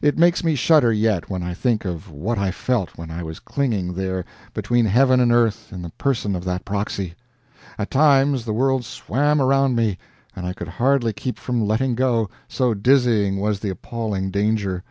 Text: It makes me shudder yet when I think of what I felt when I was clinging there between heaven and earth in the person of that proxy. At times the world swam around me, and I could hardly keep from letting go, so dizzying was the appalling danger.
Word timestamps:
It 0.00 0.16
makes 0.16 0.44
me 0.44 0.54
shudder 0.54 0.92
yet 0.92 1.28
when 1.28 1.42
I 1.42 1.52
think 1.52 1.84
of 1.84 2.08
what 2.08 2.38
I 2.38 2.52
felt 2.52 2.96
when 2.96 3.10
I 3.10 3.24
was 3.24 3.40
clinging 3.40 3.94
there 3.94 4.24
between 4.54 4.84
heaven 4.84 5.18
and 5.18 5.32
earth 5.32 5.72
in 5.72 5.82
the 5.82 5.90
person 5.90 6.36
of 6.36 6.44
that 6.44 6.64
proxy. 6.64 7.14
At 7.76 7.90
times 7.90 8.44
the 8.44 8.52
world 8.54 8.84
swam 8.84 9.40
around 9.42 9.74
me, 9.74 9.98
and 10.36 10.46
I 10.46 10.52
could 10.52 10.68
hardly 10.68 11.12
keep 11.12 11.36
from 11.36 11.66
letting 11.66 11.96
go, 11.96 12.30
so 12.46 12.74
dizzying 12.74 13.40
was 13.40 13.58
the 13.58 13.70
appalling 13.70 14.30
danger. 14.30 14.84